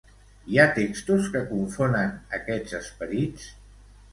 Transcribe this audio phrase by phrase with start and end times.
[0.53, 3.47] Hi ha textos que confonen aquests esperits?